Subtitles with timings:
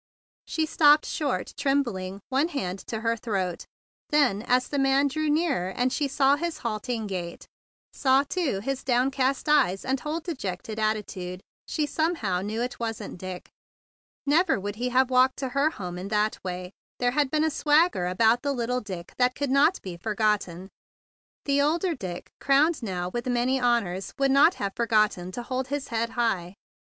[0.47, 3.65] She stopped short, trembling, one hand to her throat.
[4.09, 6.57] Then, as the man 21 THE BIG BLUE SOLDIER drew nearer and she saw his
[6.57, 7.45] halting gait,
[7.93, 13.19] saw, too, his downcast eyes and whole dejected attitude, she somehow knew it was not
[13.19, 13.51] Dick.
[14.25, 16.71] Never would he have walked to her home in that way.
[16.97, 20.69] There had been a swagger about little Dick that could not be forgotten.
[21.45, 25.89] The older Dick, crowned now with many honors, would not have forgotten to hold his
[25.89, 26.55] head high.